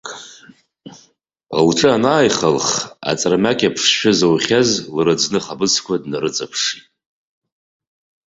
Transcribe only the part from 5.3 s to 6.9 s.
хаԥыцқәа днарыҵаԥшит.